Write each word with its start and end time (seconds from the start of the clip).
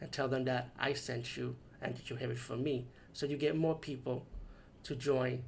and 0.00 0.10
tell 0.12 0.28
them 0.28 0.44
that 0.44 0.70
I 0.78 0.92
sent 0.92 1.36
you 1.36 1.56
and 1.80 1.96
that 1.96 2.10
you 2.10 2.16
have 2.16 2.30
it 2.30 2.38
from 2.38 2.62
me. 2.62 2.86
So 3.12 3.26
you 3.26 3.36
get 3.36 3.56
more 3.56 3.74
people 3.74 4.26
to 4.84 4.94
join 4.94 5.44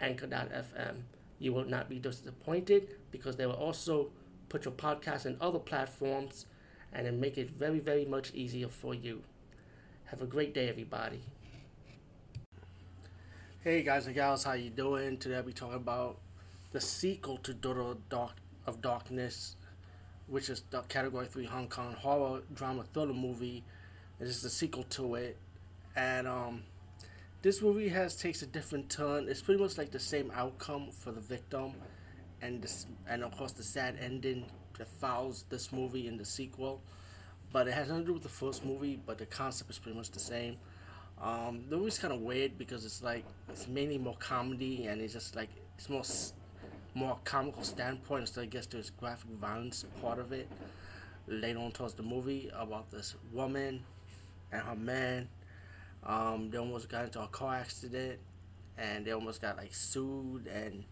Anchor.fm. 0.00 1.02
You 1.38 1.52
will 1.52 1.64
not 1.64 1.88
be 1.88 1.98
disappointed 1.98 2.88
because 3.10 3.36
they 3.36 3.46
will 3.46 3.54
also 3.54 4.10
put 4.48 4.64
your 4.64 4.74
podcast 4.74 5.26
in 5.26 5.36
other 5.40 5.58
platforms 5.58 6.46
and 6.92 7.06
then 7.06 7.20
make 7.20 7.38
it 7.38 7.50
very, 7.50 7.78
very 7.78 8.04
much 8.04 8.32
easier 8.34 8.68
for 8.68 8.94
you. 8.94 9.22
Have 10.06 10.20
a 10.20 10.26
great 10.26 10.52
day, 10.52 10.68
everybody. 10.68 11.22
Hey 13.64 13.82
guys 13.82 14.06
and 14.06 14.14
gals, 14.16 14.42
how 14.42 14.54
you 14.54 14.70
doing? 14.70 15.18
Today 15.18 15.36
I'll 15.36 15.44
be 15.44 15.52
talking 15.52 15.76
about 15.76 16.18
the 16.72 16.80
sequel 16.80 17.36
to 17.38 17.54
Daughter 17.54 17.96
Dark 18.08 18.32
of 18.66 18.82
Darkness, 18.82 19.54
which 20.26 20.50
is 20.50 20.64
the 20.70 20.80
Category 20.82 21.26
3 21.26 21.44
Hong 21.46 21.68
Kong 21.68 21.94
horror 21.94 22.42
drama 22.52 22.84
thriller 22.92 23.14
movie. 23.14 23.62
It 24.22 24.28
is 24.28 24.40
the 24.40 24.50
sequel 24.50 24.84
to 24.84 25.16
it. 25.16 25.36
And 25.96 26.28
um, 26.28 26.62
this 27.42 27.60
movie 27.60 27.88
has 27.88 28.14
takes 28.14 28.40
a 28.42 28.46
different 28.46 28.88
turn. 28.88 29.26
It's 29.28 29.42
pretty 29.42 29.60
much 29.60 29.76
like 29.76 29.90
the 29.90 29.98
same 29.98 30.30
outcome 30.32 30.90
for 30.92 31.10
the 31.10 31.20
victim, 31.20 31.72
and 32.40 32.62
this, 32.62 32.86
and 33.08 33.24
of 33.24 33.36
course 33.36 33.50
the 33.50 33.64
sad 33.64 33.96
ending 34.00 34.44
that 34.78 34.86
follows 34.86 35.44
this 35.48 35.72
movie 35.72 36.06
in 36.06 36.18
the 36.18 36.24
sequel. 36.24 36.80
But 37.52 37.66
it 37.66 37.74
has 37.74 37.88
nothing 37.88 38.04
to 38.04 38.06
do 38.06 38.12
with 38.14 38.22
the 38.22 38.28
first 38.28 38.64
movie. 38.64 39.00
But 39.04 39.18
the 39.18 39.26
concept 39.26 39.70
is 39.70 39.80
pretty 39.80 39.98
much 39.98 40.12
the 40.12 40.20
same. 40.20 40.56
Um, 41.20 41.64
the 41.68 41.76
movie's 41.76 41.98
kind 41.98 42.14
of 42.14 42.20
weird 42.20 42.56
because 42.56 42.84
it's 42.84 43.02
like 43.02 43.24
it's 43.48 43.66
mainly 43.66 43.98
more 43.98 44.16
comedy 44.20 44.86
and 44.86 45.00
it's 45.00 45.14
just 45.14 45.34
like 45.34 45.50
it's 45.76 45.88
more 45.88 46.04
more 46.94 47.18
comical 47.24 47.64
standpoint 47.64 48.20
instead 48.20 48.44
of 48.44 48.50
gets 48.50 48.66
to 48.68 48.78
its 48.78 48.90
graphic 48.90 49.30
violence 49.30 49.84
part 50.00 50.20
of 50.20 50.30
it 50.32 50.48
later 51.26 51.58
on 51.58 51.72
towards 51.72 51.94
the 51.94 52.02
movie 52.02 52.50
about 52.54 52.90
this 52.90 53.14
woman 53.32 53.82
and 54.52 54.62
her 54.62 54.76
man. 54.76 55.28
Um, 56.04 56.50
they 56.50 56.58
almost 56.58 56.88
got 56.88 57.04
into 57.04 57.20
a 57.20 57.28
car 57.28 57.54
accident 57.54 58.18
and 58.76 59.04
they 59.04 59.12
almost 59.12 59.40
got 59.40 59.56
like 59.56 59.72
sued 59.72 60.48
and 60.48 60.82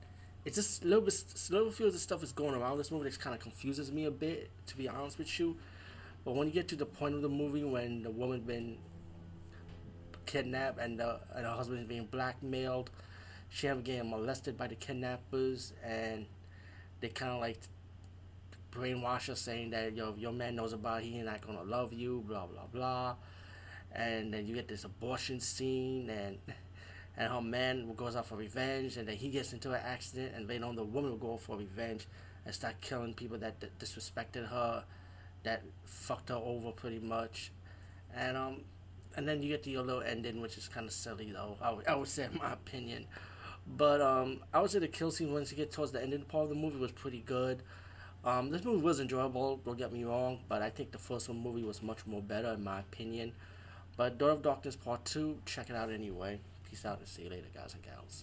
it's 0.44 0.54
just 0.54 0.84
a 0.84 0.86
little 0.86 1.02
bit 1.02 1.24
a 1.48 1.52
little 1.52 1.72
few 1.72 1.86
of 1.86 1.92
the 1.92 1.98
stuff 1.98 2.22
is 2.22 2.30
going 2.30 2.54
around 2.54 2.78
this 2.78 2.92
movie 2.92 3.08
that 3.08 3.18
kind 3.18 3.34
of 3.34 3.40
confuses 3.40 3.90
me 3.90 4.04
a 4.04 4.10
bit 4.10 4.50
to 4.66 4.76
be 4.76 4.88
honest 4.88 5.18
with 5.18 5.40
you. 5.40 5.56
But 6.24 6.36
when 6.36 6.46
you 6.46 6.52
get 6.52 6.68
to 6.68 6.76
the 6.76 6.86
point 6.86 7.14
of 7.14 7.22
the 7.22 7.28
movie 7.28 7.64
when 7.64 8.02
the 8.02 8.10
woman 8.10 8.40
been 8.40 8.76
kidnapped 10.30 10.78
and 10.78 10.98
the 10.98 11.18
and 11.34 11.44
her 11.44 11.52
husband 11.52 11.80
is 11.80 11.86
being 11.86 12.06
blackmailed. 12.06 12.90
She 13.48 13.66
ended 13.66 13.82
up 13.82 13.84
getting 13.86 14.10
molested 14.10 14.56
by 14.56 14.68
the 14.68 14.76
kidnappers, 14.76 15.72
and 15.84 16.26
they 17.00 17.08
kind 17.08 17.32
of 17.32 17.40
like 17.40 17.58
brainwash 18.70 19.26
her, 19.26 19.34
saying 19.34 19.70
that 19.70 19.96
yo, 19.96 20.14
your 20.16 20.32
man 20.32 20.54
knows 20.54 20.72
about 20.72 21.02
it, 21.02 21.06
he 21.06 21.20
not 21.22 21.44
gonna 21.44 21.64
love 21.64 21.92
you, 21.92 22.24
blah 22.26 22.46
blah 22.46 22.66
blah. 22.72 23.16
And 23.92 24.32
then 24.32 24.46
you 24.46 24.54
get 24.54 24.68
this 24.68 24.84
abortion 24.84 25.40
scene, 25.40 26.08
and 26.10 26.38
and 27.16 27.32
her 27.32 27.42
man 27.42 27.92
goes 27.94 28.16
out 28.16 28.26
for 28.26 28.36
revenge, 28.36 28.96
and 28.96 29.08
then 29.08 29.16
he 29.16 29.28
gets 29.28 29.52
into 29.52 29.72
an 29.72 29.80
accident, 29.84 30.32
and 30.34 30.48
later 30.48 30.64
on 30.64 30.76
the 30.76 30.84
woman 30.84 31.10
will 31.10 31.18
go 31.18 31.36
for 31.36 31.56
revenge 31.56 32.06
and 32.46 32.54
start 32.54 32.80
killing 32.80 33.14
people 33.14 33.36
that, 33.38 33.60
disrespected 33.78 34.48
her, 34.48 34.84
that 35.42 35.62
fucked 35.84 36.30
her 36.30 36.36
over 36.36 36.70
pretty 36.70 37.00
much, 37.00 37.52
and 38.14 38.36
um 38.36 38.60
and 39.16 39.26
then 39.26 39.42
you 39.42 39.48
get 39.48 39.64
the 39.64 39.76
little 39.78 40.02
ending, 40.02 40.40
which 40.40 40.56
is 40.56 40.68
kind 40.68 40.86
of 40.86 40.92
silly 40.92 41.32
though. 41.32 41.56
I 41.60 41.72
would, 41.72 41.86
I 41.86 41.96
would 41.96 42.08
say, 42.08 42.24
in 42.24 42.38
my 42.38 42.52
opinion. 42.52 43.06
But 43.66 44.00
um, 44.00 44.40
I 44.52 44.60
would 44.60 44.70
say 44.70 44.78
the 44.78 44.88
kill 44.88 45.10
scene 45.10 45.32
once 45.32 45.50
you 45.50 45.56
get 45.56 45.72
towards 45.72 45.92
the 45.92 46.02
ending 46.02 46.22
part 46.22 46.44
of 46.44 46.48
the 46.50 46.54
movie 46.54 46.78
was 46.78 46.92
pretty 46.92 47.22
good. 47.26 47.62
Um, 48.24 48.50
this 48.50 48.64
movie 48.64 48.82
was 48.82 49.00
enjoyable. 49.00 49.60
Don't 49.64 49.78
get 49.78 49.92
me 49.92 50.04
wrong, 50.04 50.40
but 50.48 50.62
I 50.62 50.70
think 50.70 50.92
the 50.92 50.98
first 50.98 51.28
one 51.28 51.42
movie 51.42 51.62
was 51.62 51.82
much 51.82 52.06
more 52.06 52.22
better 52.22 52.52
in 52.52 52.64
my 52.64 52.80
opinion. 52.80 53.32
But 53.96 54.18
Daughter 54.18 54.32
of 54.32 54.42
Darkness 54.42 54.76
Part 54.76 55.04
Two, 55.04 55.38
check 55.44 55.70
it 55.70 55.76
out 55.76 55.90
anyway. 55.90 56.40
Peace 56.68 56.84
out 56.84 56.98
and 56.98 57.08
see 57.08 57.24
you 57.24 57.30
later, 57.30 57.48
guys 57.54 57.74
and 57.74 57.82
gals. 57.82 58.18